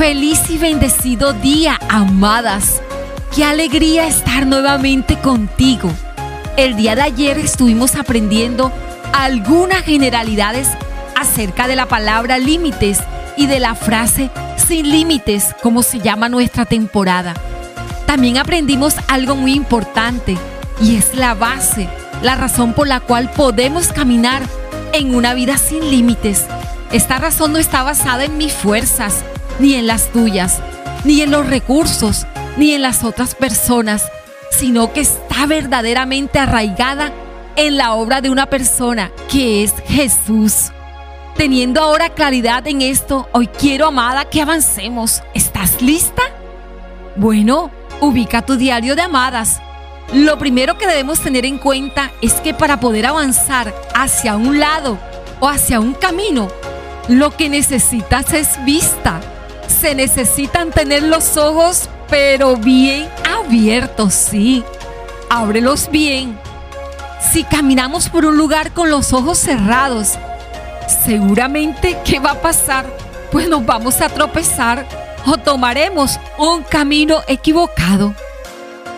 Feliz 0.00 0.48
y 0.48 0.56
bendecido 0.56 1.34
día, 1.34 1.78
amadas. 1.90 2.80
Qué 3.36 3.44
alegría 3.44 4.06
estar 4.06 4.46
nuevamente 4.46 5.18
contigo. 5.18 5.90
El 6.56 6.74
día 6.74 6.94
de 6.94 7.02
ayer 7.02 7.36
estuvimos 7.36 7.96
aprendiendo 7.96 8.72
algunas 9.12 9.82
generalidades 9.82 10.68
acerca 11.14 11.68
de 11.68 11.76
la 11.76 11.84
palabra 11.84 12.38
límites 12.38 13.00
y 13.36 13.46
de 13.46 13.60
la 13.60 13.74
frase 13.74 14.30
sin 14.56 14.90
límites, 14.90 15.54
como 15.62 15.82
se 15.82 15.98
llama 15.98 16.30
nuestra 16.30 16.64
temporada. 16.64 17.34
También 18.06 18.38
aprendimos 18.38 18.94
algo 19.06 19.36
muy 19.36 19.52
importante 19.52 20.38
y 20.80 20.96
es 20.96 21.14
la 21.14 21.34
base, 21.34 21.90
la 22.22 22.36
razón 22.36 22.72
por 22.72 22.88
la 22.88 23.00
cual 23.00 23.30
podemos 23.32 23.88
caminar 23.88 24.40
en 24.94 25.14
una 25.14 25.34
vida 25.34 25.58
sin 25.58 25.90
límites. 25.90 26.46
Esta 26.90 27.18
razón 27.18 27.52
no 27.52 27.58
está 27.58 27.82
basada 27.82 28.24
en 28.24 28.38
mis 28.38 28.54
fuerzas, 28.54 29.24
ni 29.60 29.74
en 29.74 29.86
las 29.86 30.10
tuyas, 30.10 30.60
ni 31.04 31.20
en 31.20 31.30
los 31.30 31.46
recursos, 31.46 32.26
ni 32.56 32.72
en 32.72 32.82
las 32.82 33.04
otras 33.04 33.34
personas, 33.34 34.10
sino 34.50 34.92
que 34.92 35.00
está 35.00 35.46
verdaderamente 35.46 36.38
arraigada 36.38 37.12
en 37.56 37.76
la 37.76 37.92
obra 37.92 38.20
de 38.20 38.30
una 38.30 38.46
persona 38.46 39.12
que 39.30 39.62
es 39.62 39.74
Jesús. 39.86 40.72
Teniendo 41.36 41.80
ahora 41.80 42.08
claridad 42.08 42.66
en 42.66 42.82
esto, 42.82 43.28
hoy 43.32 43.46
quiero, 43.46 43.86
amada, 43.86 44.24
que 44.24 44.42
avancemos. 44.42 45.22
¿Estás 45.34 45.80
lista? 45.80 46.22
Bueno, 47.16 47.70
ubica 48.00 48.42
tu 48.42 48.56
diario 48.56 48.96
de 48.96 49.02
amadas. 49.02 49.60
Lo 50.12 50.38
primero 50.38 50.76
que 50.76 50.86
debemos 50.86 51.20
tener 51.20 51.44
en 51.44 51.58
cuenta 51.58 52.10
es 52.20 52.34
que 52.34 52.52
para 52.52 52.80
poder 52.80 53.06
avanzar 53.06 53.74
hacia 53.94 54.36
un 54.36 54.58
lado 54.58 54.98
o 55.38 55.48
hacia 55.48 55.80
un 55.80 55.94
camino, 55.94 56.48
lo 57.08 57.36
que 57.36 57.48
necesitas 57.48 58.32
es 58.32 58.62
vista 58.64 59.20
se 59.80 59.94
necesitan 59.94 60.70
tener 60.70 61.02
los 61.02 61.38
ojos, 61.38 61.88
pero 62.10 62.56
bien 62.56 63.08
abiertos, 63.24 64.12
sí. 64.12 64.62
Ábrelos 65.30 65.88
bien. 65.90 66.38
Si 67.32 67.44
caminamos 67.44 68.10
por 68.10 68.26
un 68.26 68.36
lugar 68.36 68.72
con 68.72 68.90
los 68.90 69.14
ojos 69.14 69.38
cerrados, 69.38 70.18
seguramente, 71.04 71.96
¿qué 72.04 72.18
va 72.18 72.32
a 72.32 72.42
pasar? 72.42 72.86
Pues 73.32 73.48
nos 73.48 73.64
vamos 73.64 74.02
a 74.02 74.10
tropezar 74.10 74.86
o 75.24 75.38
tomaremos 75.38 76.18
un 76.36 76.62
camino 76.62 77.22
equivocado. 77.26 78.14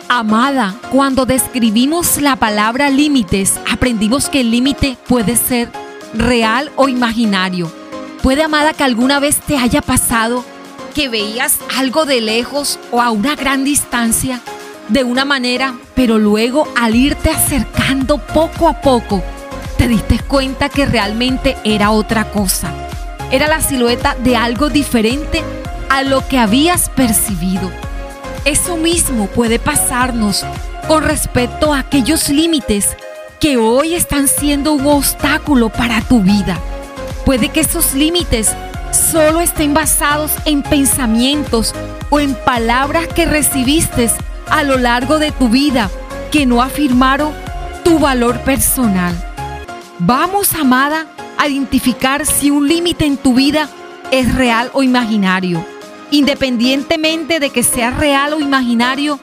Amada, 0.08 0.75
cuando 0.91 1.27
describimos 1.27 2.20
la 2.20 2.34
palabra 2.34 2.91
límites, 2.91 3.55
aprendimos 3.70 4.28
que 4.28 4.41
el 4.41 4.50
límite 4.50 4.97
puede 5.06 5.36
ser 5.36 5.69
real 6.12 6.72
o 6.75 6.88
imaginario. 6.88 7.70
Puede, 8.22 8.42
amada, 8.42 8.72
que 8.72 8.84
alguna 8.84 9.20
vez 9.20 9.36
te 9.36 9.56
haya 9.56 9.80
pasado 9.80 10.44
que 10.92 11.08
veías 11.08 11.58
algo 11.76 12.04
de 12.04 12.20
lejos 12.20 12.78
o 12.90 13.00
a 13.00 13.10
una 13.10 13.34
gran 13.34 13.64
distancia 13.64 14.40
de 14.88 15.04
una 15.04 15.24
manera, 15.24 15.74
pero 15.94 16.18
luego 16.18 16.68
al 16.76 16.94
irte 16.94 17.30
acercando 17.30 18.18
poco 18.18 18.68
a 18.68 18.80
poco, 18.80 19.22
te 19.78 19.88
diste 19.88 20.18
cuenta 20.20 20.68
que 20.68 20.86
realmente 20.86 21.56
era 21.64 21.90
otra 21.90 22.30
cosa. 22.30 22.72
Era 23.30 23.48
la 23.48 23.60
silueta 23.60 24.14
de 24.22 24.36
algo 24.36 24.68
diferente 24.68 25.42
a 25.88 26.02
lo 26.02 26.26
que 26.28 26.38
habías 26.38 26.90
percibido. 26.90 27.70
Eso 28.44 28.76
mismo 28.76 29.26
puede 29.28 29.58
pasarnos 29.58 30.44
con 30.88 31.04
respecto 31.04 31.72
a 31.72 31.78
aquellos 31.78 32.28
límites 32.28 32.96
que 33.40 33.56
hoy 33.56 33.94
están 33.94 34.28
siendo 34.28 34.72
un 34.72 34.86
obstáculo 34.86 35.68
para 35.68 36.00
tu 36.02 36.20
vida. 36.20 36.58
Puede 37.24 37.48
que 37.48 37.60
esos 37.60 37.94
límites 37.94 38.54
solo 38.92 39.40
estén 39.40 39.74
basados 39.74 40.32
en 40.44 40.62
pensamientos 40.62 41.74
o 42.10 42.20
en 42.20 42.34
palabras 42.34 43.08
que 43.08 43.26
recibiste 43.26 44.10
a 44.50 44.62
lo 44.62 44.76
largo 44.76 45.19
de 45.19 45.32
tu 45.32 45.48
vida 45.48 45.91
que 46.30 46.47
no 46.47 46.62
afirmaron 46.62 47.32
tu 47.84 47.98
valor 47.98 48.41
personal. 48.41 49.14
Vamos, 49.98 50.54
amada, 50.54 51.06
a 51.38 51.48
identificar 51.48 52.26
si 52.26 52.50
un 52.50 52.69
límite 52.69 53.04
en 53.06 53.16
tu 53.16 53.34
vida 53.34 53.69
es 54.10 54.34
real 54.34 54.70
o 54.75 54.82
imaginario. 54.82 55.64
Independientemente 56.10 57.41
de 57.41 57.50
que 57.50 57.62
sea 57.62 57.91
real 57.91 58.34
o 58.34 58.41
imaginario, 58.41 59.19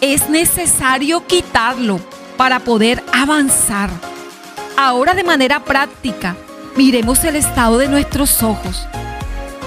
es 0.00 0.28
necesario 0.28 1.26
quitarlo 1.26 2.00
para 2.36 2.60
poder 2.60 3.02
avanzar. 3.12 3.90
Ahora 4.76 5.14
de 5.14 5.22
manera 5.22 5.64
práctica, 5.64 6.34
miremos 6.76 7.22
el 7.24 7.36
estado 7.36 7.78
de 7.78 7.88
nuestros 7.88 8.42
ojos. 8.42 8.86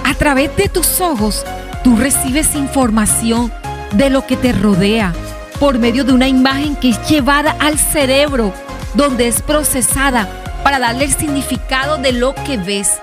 A 0.06 0.14
través 0.14 0.54
de 0.56 0.68
tus 0.68 1.00
ojos, 1.00 1.44
tú 1.82 1.96
recibes 1.96 2.54
información 2.54 3.52
de 3.90 4.08
lo 4.08 4.24
que 4.24 4.36
te 4.36 4.52
rodea 4.52 5.12
por 5.58 5.80
medio 5.80 6.04
de 6.04 6.12
una 6.12 6.28
imagen 6.28 6.76
que 6.76 6.90
es 6.90 7.08
llevada 7.08 7.56
al 7.58 7.76
cerebro, 7.76 8.54
donde 8.94 9.26
es 9.26 9.42
procesada 9.42 10.28
para 10.62 10.78
darle 10.78 11.06
el 11.06 11.12
significado 11.12 11.98
de 11.98 12.12
lo 12.12 12.36
que 12.36 12.56
ves. 12.56 13.00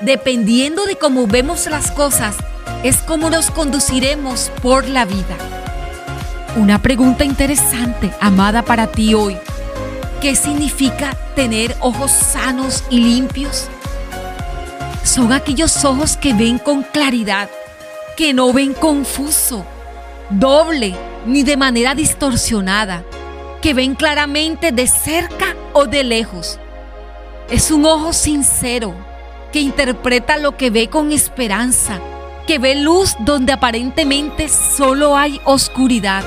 Dependiendo 0.00 0.86
de 0.86 0.94
cómo 0.94 1.26
vemos 1.26 1.66
las 1.66 1.90
cosas, 1.90 2.36
es 2.84 2.98
como 2.98 3.30
nos 3.30 3.50
conduciremos 3.50 4.52
por 4.62 4.86
la 4.86 5.06
vida. 5.06 5.36
Una 6.54 6.80
pregunta 6.80 7.24
interesante, 7.24 8.12
amada 8.20 8.62
para 8.62 8.86
ti 8.92 9.12
hoy. 9.12 9.36
¿Qué 10.20 10.36
significa 10.36 11.16
tener 11.34 11.74
ojos 11.80 12.12
sanos 12.12 12.84
y 12.90 13.00
limpios? 13.00 13.68
Son 15.04 15.32
aquellos 15.32 15.84
ojos 15.84 16.16
que 16.16 16.32
ven 16.32 16.58
con 16.58 16.82
claridad, 16.82 17.48
que 18.16 18.32
no 18.32 18.52
ven 18.52 18.72
confuso, 18.72 19.64
doble 20.30 20.96
ni 21.26 21.42
de 21.42 21.56
manera 21.56 21.94
distorsionada, 21.94 23.04
que 23.60 23.74
ven 23.74 23.94
claramente 23.94 24.72
de 24.72 24.86
cerca 24.86 25.54
o 25.74 25.84
de 25.84 26.04
lejos. 26.04 26.58
Es 27.50 27.70
un 27.70 27.84
ojo 27.84 28.12
sincero 28.14 28.94
que 29.52 29.60
interpreta 29.60 30.38
lo 30.38 30.56
que 30.56 30.70
ve 30.70 30.88
con 30.88 31.12
esperanza, 31.12 32.00
que 32.46 32.58
ve 32.58 32.74
luz 32.74 33.14
donde 33.20 33.52
aparentemente 33.52 34.48
solo 34.48 35.16
hay 35.16 35.38
oscuridad, 35.44 36.24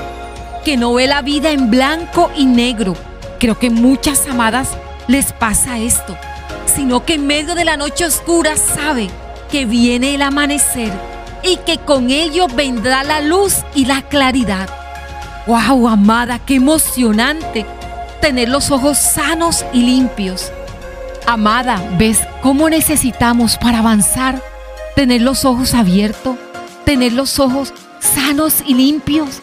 que 0.64 0.76
no 0.76 0.94
ve 0.94 1.08
la 1.08 1.20
vida 1.22 1.50
en 1.50 1.68
blanco 1.68 2.30
y 2.36 2.46
negro. 2.46 2.94
Creo 3.40 3.58
que 3.58 3.70
muchas 3.70 4.26
amadas 4.28 4.70
les 5.08 5.32
pasa 5.32 5.78
esto 5.78 6.16
sino 6.74 7.04
que 7.04 7.14
en 7.14 7.26
medio 7.26 7.54
de 7.54 7.64
la 7.64 7.76
noche 7.76 8.04
oscura 8.04 8.56
sabe 8.56 9.10
que 9.50 9.64
viene 9.64 10.14
el 10.14 10.22
amanecer 10.22 10.92
y 11.42 11.56
que 11.58 11.78
con 11.78 12.10
ello 12.10 12.46
vendrá 12.48 13.04
la 13.04 13.20
luz 13.20 13.56
y 13.74 13.86
la 13.86 14.02
claridad. 14.02 14.68
¡Wow, 15.46 15.88
amada! 15.88 16.38
¡Qué 16.38 16.56
emocionante! 16.56 17.64
Tener 18.20 18.48
los 18.48 18.70
ojos 18.70 18.98
sanos 18.98 19.64
y 19.72 19.82
limpios. 19.82 20.52
Amada, 21.26 21.82
¿ves 21.98 22.20
cómo 22.42 22.68
necesitamos 22.68 23.56
para 23.56 23.78
avanzar? 23.78 24.42
Tener 24.96 25.22
los 25.22 25.44
ojos 25.44 25.74
abiertos, 25.74 26.36
tener 26.84 27.12
los 27.12 27.38
ojos 27.38 27.72
sanos 28.00 28.62
y 28.66 28.74
limpios. 28.74 29.40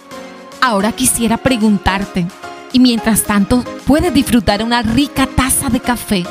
Ahora 0.61 0.91
quisiera 0.91 1.37
preguntarte, 1.37 2.27
y 2.73 2.79
mientras 2.79 3.23
tanto 3.23 3.63
puedes 3.85 4.13
disfrutar 4.13 4.63
una 4.63 4.81
rica 4.81 5.27
taza 5.27 5.69
de 5.69 5.79
café 5.79 6.25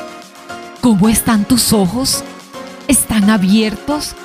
¿Cómo 0.85 1.09
están 1.09 1.45
tus 1.45 1.73
ojos? 1.73 2.23
¿Están 2.87 3.31
abiertos 3.31 4.15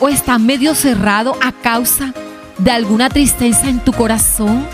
o 0.00 0.08
están 0.08 0.44
medio 0.44 0.74
cerrados 0.74 1.36
a 1.40 1.52
causa 1.52 2.12
de 2.58 2.72
alguna 2.72 3.08
tristeza 3.08 3.68
en 3.68 3.78
tu 3.78 3.92
corazón? 3.92 4.66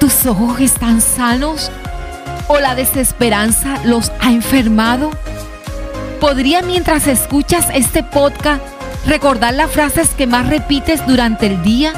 ¿Tus 0.00 0.24
ojos 0.24 0.58
están 0.60 1.02
sanos 1.02 1.70
o 2.46 2.60
la 2.60 2.74
desesperanza 2.74 3.78
los 3.84 4.10
ha 4.22 4.32
enfermado? 4.32 5.10
¿Podría 6.18 6.62
mientras 6.62 7.08
escuchas 7.08 7.66
este 7.74 8.02
podcast 8.02 8.62
recordar 9.04 9.52
las 9.52 9.70
frases 9.70 10.14
que 10.16 10.26
más 10.26 10.48
repites 10.48 11.06
durante 11.06 11.44
el 11.44 11.62
día? 11.62 11.92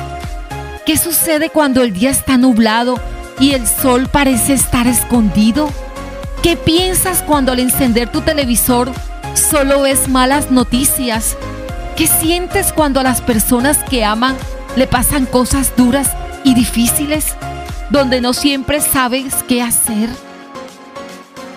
¿Qué 0.85 0.97
sucede 0.97 1.51
cuando 1.51 1.85
el 1.85 1.93
día 1.93 2.11
está 2.11 2.37
nublado 2.37 2.99
y 3.39 3.53
el 3.53 3.65
sol 3.69 4.09
parece 4.11 4.55
estar 4.55 4.89
escondido? 4.89 5.71
¿Qué 6.43 6.57
piensas 6.57 7.23
cuando 7.23 7.53
al 7.53 7.59
encender 7.59 8.11
tu 8.11 8.23
televisor 8.23 8.91
solo 9.35 9.83
ves 9.83 10.09
malas 10.09 10.51
noticias? 10.51 11.37
¿Qué 11.97 12.07
sientes 12.07 12.73
cuando 12.73 12.99
a 12.99 13.03
las 13.03 13.21
personas 13.21 13.77
que 13.91 14.07
aman 14.07 14.35
le 14.75 14.87
pasan 14.87 15.27
cosas 15.27 15.77
duras 15.77 16.11
y 16.43 16.55
difíciles 16.55 17.35
donde 17.91 18.23
no 18.23 18.33
siempre 18.33 18.81
sabes 18.81 19.35
qué 19.47 19.61
hacer? 19.61 20.09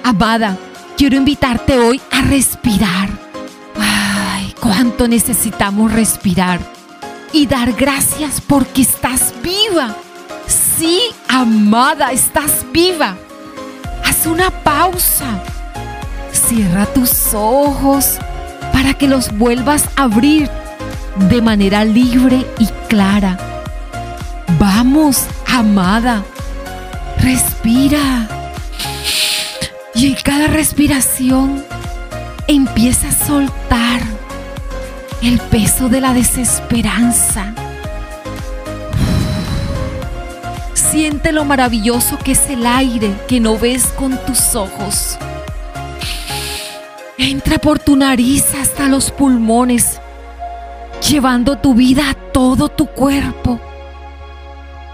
Amada, 0.04 0.58
quiero 0.98 1.16
invitarte 1.16 1.80
hoy 1.80 2.02
a 2.12 2.22
respirar. 2.24 3.08
Ay, 3.80 4.54
cuánto 4.60 5.08
necesitamos 5.08 5.94
respirar 5.94 6.60
y 7.32 7.48
dar 7.48 7.72
gracias 7.72 8.42
porque 8.42 8.82
estás 8.82 9.34
viva. 9.42 9.96
Sí, 10.46 11.00
amada, 11.30 12.12
estás 12.12 12.66
viva 12.74 13.16
una 14.26 14.50
pausa. 14.52 15.44
Cierra 16.32 16.86
tus 16.86 17.34
ojos 17.34 18.18
para 18.72 18.94
que 18.94 19.08
los 19.08 19.38
vuelvas 19.38 19.86
a 19.96 20.04
abrir 20.04 20.50
de 21.30 21.42
manera 21.42 21.86
libre 21.86 22.46
y 22.60 22.68
clara. 22.88 23.38
Vamos, 24.60 25.26
amada, 25.48 26.24
respira. 27.20 28.28
Y 29.96 30.08
en 30.08 30.16
cada 30.16 30.48
respiración 30.48 31.64
empieza 32.48 33.10
a 33.10 33.26
soltar 33.26 34.02
el 35.22 35.40
peso 35.40 35.90
de 35.90 36.02
la 36.02 36.14
desesperanza. 36.14 37.54
Siente 40.94 41.32
lo 41.32 41.44
maravilloso 41.44 42.20
que 42.20 42.34
es 42.34 42.50
el 42.52 42.68
aire 42.68 43.16
que 43.28 43.40
no 43.40 43.58
ves 43.58 43.86
con 43.98 44.16
tus 44.28 44.54
ojos. 44.54 45.18
Entra 47.18 47.58
por 47.58 47.80
tu 47.80 47.96
nariz 47.96 48.54
hasta 48.54 48.88
los 48.88 49.10
pulmones, 49.10 50.00
llevando 51.10 51.58
tu 51.58 51.74
vida 51.74 52.12
a 52.12 52.14
todo 52.14 52.70
tu 52.70 52.86
cuerpo 52.86 53.60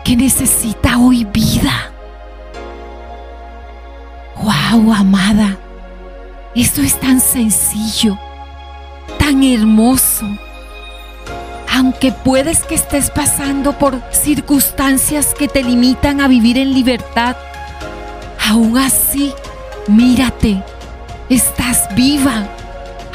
que 0.06 0.16
necesita 0.16 0.98
hoy 0.98 1.26
vida. 1.26 1.92
¡Wow, 4.38 4.94
amada! 4.94 5.58
Esto 6.56 6.80
es 6.82 6.98
tan 6.98 7.20
sencillo, 7.20 8.18
tan 9.18 9.44
hermoso. 9.44 10.26
Aunque 11.80 12.12
puedes 12.12 12.66
que 12.66 12.76
estés 12.76 13.10
pasando 13.10 13.72
por 13.72 14.02
circunstancias 14.12 15.34
que 15.34 15.48
te 15.48 15.64
limitan 15.64 16.20
a 16.20 16.28
vivir 16.28 16.58
en 16.58 16.74
libertad, 16.74 17.38
aún 18.50 18.78
así, 18.78 19.34
mírate, 19.88 20.62
estás 21.30 21.88
viva, 21.96 22.50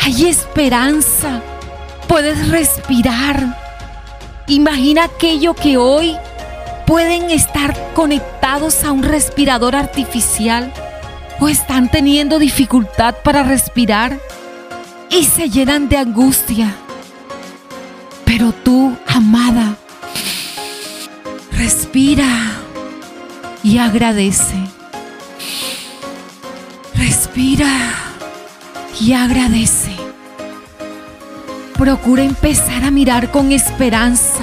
hay 0.02 0.28
esperanza, 0.28 1.42
puedes 2.08 2.48
respirar. 2.48 3.54
Imagina 4.46 5.04
aquello 5.04 5.52
que 5.52 5.76
hoy 5.76 6.16
pueden 6.86 7.30
estar 7.30 7.92
conectados 7.92 8.82
a 8.82 8.92
un 8.92 9.02
respirador 9.02 9.76
artificial 9.76 10.72
o 11.38 11.50
están 11.50 11.90
teniendo 11.90 12.38
dificultad 12.38 13.16
para 13.22 13.42
respirar 13.42 14.18
y 15.10 15.24
se 15.24 15.50
llenan 15.50 15.90
de 15.90 15.98
angustia. 15.98 16.74
Pero 18.36 18.50
tú, 18.50 18.96
amada, 19.06 19.76
respira 21.52 22.26
y 23.62 23.78
agradece. 23.78 24.56
Respira 26.96 27.68
y 29.00 29.12
agradece. 29.12 29.92
Procura 31.78 32.24
empezar 32.24 32.82
a 32.82 32.90
mirar 32.90 33.30
con 33.30 33.52
esperanza, 33.52 34.42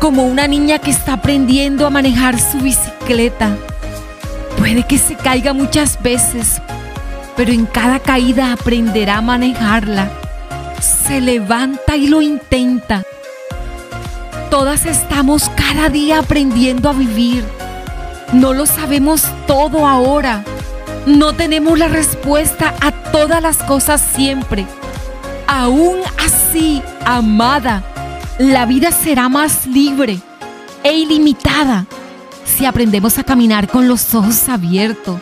como 0.00 0.24
una 0.24 0.48
niña 0.48 0.78
que 0.78 0.90
está 0.90 1.12
aprendiendo 1.12 1.86
a 1.86 1.90
manejar 1.90 2.40
su 2.40 2.60
bicicleta 2.60 3.58
Puede 4.56 4.86
que 4.86 4.96
se 4.96 5.16
caiga 5.16 5.52
muchas 5.52 6.02
veces, 6.02 6.62
pero 7.36 7.52
en 7.52 7.66
cada 7.66 7.98
caída 7.98 8.54
aprenderá 8.54 9.18
a 9.18 9.20
manejarla. 9.20 10.23
Se 11.06 11.20
levanta 11.20 11.96
y 11.96 12.08
lo 12.08 12.22
intenta. 12.22 13.02
Todas 14.50 14.86
estamos 14.86 15.50
cada 15.56 15.88
día 15.88 16.20
aprendiendo 16.20 16.88
a 16.88 16.92
vivir. 16.92 17.44
No 18.32 18.52
lo 18.52 18.66
sabemos 18.66 19.24
todo 19.46 19.86
ahora. 19.86 20.44
No 21.06 21.34
tenemos 21.34 21.78
la 21.78 21.88
respuesta 21.88 22.74
a 22.80 22.90
todas 23.12 23.42
las 23.42 23.58
cosas 23.58 24.00
siempre. 24.00 24.66
Aún 25.46 25.98
así, 26.24 26.82
amada, 27.04 27.82
la 28.38 28.64
vida 28.66 28.90
será 28.90 29.28
más 29.28 29.66
libre 29.66 30.20
e 30.82 30.92
ilimitada 30.92 31.86
si 32.44 32.66
aprendemos 32.66 33.18
a 33.18 33.24
caminar 33.24 33.68
con 33.68 33.88
los 33.88 34.14
ojos 34.14 34.48
abiertos, 34.48 35.20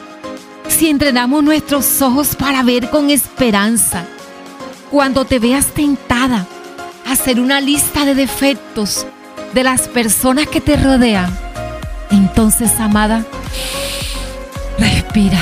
si 0.68 0.88
entrenamos 0.88 1.42
nuestros 1.42 2.02
ojos 2.02 2.36
para 2.36 2.62
ver 2.62 2.90
con 2.90 3.10
esperanza, 3.10 4.04
cuando 4.92 5.24
te 5.24 5.40
veas 5.40 5.66
tentada 5.66 6.46
a 7.04 7.12
hacer 7.12 7.40
una 7.40 7.60
lista 7.60 8.04
de 8.04 8.14
defectos 8.14 9.04
de 9.52 9.64
las 9.64 9.88
personas 9.88 10.46
que 10.46 10.60
te 10.60 10.76
rodean, 10.76 11.36
entonces, 12.12 12.78
amada, 12.78 13.24
respira 14.78 15.40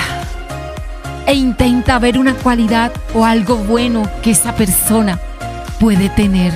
e 1.26 1.34
intenta 1.34 1.98
ver 1.98 2.18
una 2.18 2.34
cualidad 2.34 2.92
o 3.12 3.26
algo 3.26 3.56
bueno 3.56 4.08
que 4.22 4.30
esa 4.30 4.54
persona 4.54 5.20
puede 5.78 6.08
tener. 6.08 6.52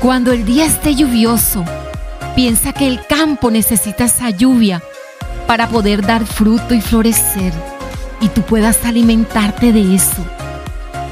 Cuando 0.00 0.32
el 0.32 0.44
día 0.44 0.66
esté 0.66 0.94
lluvioso, 0.94 1.64
Piensa 2.34 2.72
que 2.72 2.88
el 2.88 3.06
campo 3.06 3.52
necesita 3.52 4.06
esa 4.06 4.28
lluvia 4.28 4.82
para 5.46 5.68
poder 5.68 6.04
dar 6.04 6.26
fruto 6.26 6.74
y 6.74 6.80
florecer 6.80 7.52
y 8.20 8.26
tú 8.28 8.42
puedas 8.42 8.84
alimentarte 8.84 9.72
de 9.72 9.94
eso. 9.94 10.24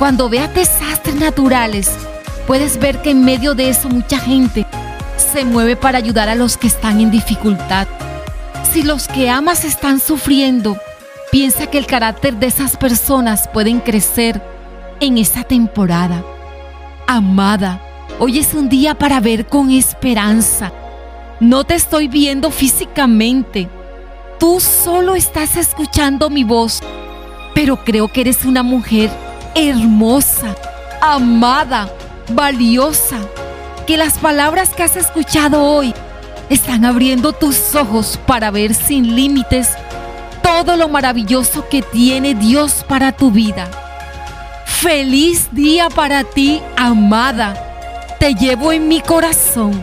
Cuando 0.03 0.29
veas 0.29 0.53
desastres 0.53 1.15
naturales, 1.15 1.89
puedes 2.49 2.77
ver 2.77 3.03
que 3.03 3.11
en 3.11 3.25
medio 3.25 3.55
de 3.55 3.69
eso 3.69 3.89
mucha 3.89 4.19
gente 4.19 4.67
se 5.17 5.45
mueve 5.45 5.77
para 5.77 5.99
ayudar 5.99 6.29
a 6.29 6.35
los 6.35 6.57
que 6.57 6.67
están 6.67 6.99
en 6.99 7.13
dificultad. 7.13 7.87
Si 8.73 8.83
los 8.83 9.07
que 9.07 9.31
amas 9.31 9.65
están 9.65 10.01
sufriendo, 10.01 10.77
piensa 11.31 11.69
que 11.69 11.79
el 11.79 11.87
carácter 11.87 12.35
de 12.35 12.49
esas 12.49 12.77
personas 12.77 13.47
pueden 13.47 13.79
crecer 13.79 14.43
en 14.99 15.19
esa 15.19 15.45
temporada. 15.45 16.25
Amada, 17.07 17.81
hoy 18.19 18.41
es 18.41 18.55
un 18.55 18.69
día 18.69 18.97
para 18.97 19.21
ver 19.21 19.47
con 19.47 19.71
esperanza 19.71 20.73
no 21.39 21.63
te 21.63 21.77
estoy 21.77 22.09
viendo 22.09 22.51
físicamente. 22.51 23.69
Tú 24.41 24.59
solo 24.59 25.15
estás 25.15 25.57
escuchando 25.57 26.29
mi 26.29 26.43
voz. 26.43 26.81
Pero 27.55 27.85
creo 27.85 28.09
que 28.09 28.23
eres 28.23 28.45
una 28.45 28.65
mujer 28.65 29.11
hermosa, 29.55 30.55
amada, 31.01 31.89
valiosa. 32.31 33.19
Que 33.87 33.97
las 33.97 34.19
palabras 34.19 34.71
que 34.71 34.83
has 34.83 34.97
escuchado 34.97 35.65
hoy 35.65 35.95
están 36.49 36.85
abriendo 36.85 37.33
tus 37.33 37.75
ojos 37.75 38.19
para 38.27 38.51
ver 38.51 38.75
sin 38.75 39.17
límites 39.17 39.71
todo 40.43 40.77
lo 40.77 40.89
maravilloso 40.89 41.69
que 41.69 41.83
tiene 41.83 42.35
Dios 42.35 42.85
para 42.87 43.13
tu 43.13 43.31
vida. 43.31 43.71
Feliz 44.67 45.49
día 45.53 45.89
para 45.89 46.25
ti, 46.25 46.61
amada. 46.77 47.55
Te 48.19 48.35
llevo 48.35 48.73
en 48.73 48.89
mi 48.89 49.01
corazón. 49.01 49.81